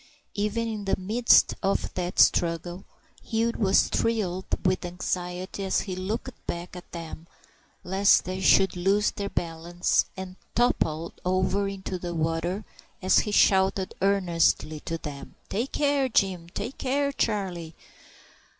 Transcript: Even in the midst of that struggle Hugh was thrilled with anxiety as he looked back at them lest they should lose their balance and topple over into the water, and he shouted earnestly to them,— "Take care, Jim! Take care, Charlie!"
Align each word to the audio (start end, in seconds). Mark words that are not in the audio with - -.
Even 0.33 0.67
in 0.67 0.85
the 0.85 0.97
midst 0.97 1.53
of 1.61 1.93
that 1.93 2.17
struggle 2.19 2.85
Hugh 3.21 3.53
was 3.55 3.87
thrilled 3.87 4.47
with 4.65 4.83
anxiety 4.83 5.63
as 5.63 5.81
he 5.81 5.95
looked 5.95 6.33
back 6.47 6.75
at 6.75 6.91
them 6.91 7.27
lest 7.83 8.23
they 8.25 8.41
should 8.41 8.75
lose 8.75 9.11
their 9.11 9.29
balance 9.29 10.05
and 10.17 10.37
topple 10.55 11.13
over 11.23 11.67
into 11.67 11.99
the 11.99 12.15
water, 12.15 12.65
and 12.99 13.11
he 13.11 13.31
shouted 13.31 13.93
earnestly 14.01 14.79
to 14.79 14.97
them,— 14.97 15.35
"Take 15.49 15.73
care, 15.73 16.09
Jim! 16.09 16.49
Take 16.49 16.79
care, 16.79 17.11
Charlie!" 17.11 17.75